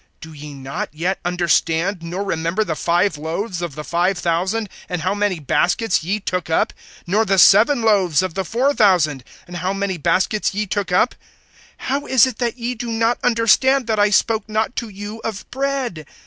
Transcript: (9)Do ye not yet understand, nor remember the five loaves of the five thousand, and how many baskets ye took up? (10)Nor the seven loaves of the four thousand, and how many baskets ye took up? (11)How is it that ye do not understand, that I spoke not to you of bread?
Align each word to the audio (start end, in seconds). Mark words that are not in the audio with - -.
(9)Do 0.19 0.35
ye 0.35 0.55
not 0.55 0.89
yet 0.95 1.19
understand, 1.23 2.01
nor 2.01 2.23
remember 2.23 2.63
the 2.63 2.73
five 2.73 3.19
loaves 3.19 3.61
of 3.61 3.75
the 3.75 3.83
five 3.83 4.17
thousand, 4.17 4.67
and 4.89 5.03
how 5.03 5.13
many 5.13 5.37
baskets 5.37 6.03
ye 6.03 6.19
took 6.19 6.49
up? 6.49 6.73
(10)Nor 7.07 7.23
the 7.27 7.37
seven 7.37 7.83
loaves 7.83 8.23
of 8.23 8.33
the 8.33 8.43
four 8.43 8.73
thousand, 8.73 9.23
and 9.45 9.57
how 9.57 9.73
many 9.73 9.97
baskets 9.97 10.55
ye 10.55 10.65
took 10.65 10.91
up? 10.91 11.13
(11)How 11.83 12.09
is 12.09 12.25
it 12.25 12.39
that 12.39 12.57
ye 12.57 12.73
do 12.73 12.89
not 12.91 13.19
understand, 13.23 13.85
that 13.85 13.99
I 13.99 14.09
spoke 14.09 14.49
not 14.49 14.75
to 14.77 14.89
you 14.89 15.19
of 15.23 15.47
bread? 15.51 16.07